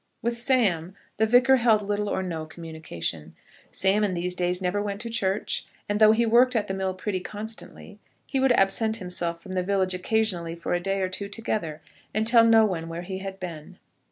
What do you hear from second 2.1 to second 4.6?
no communication. Sam in these days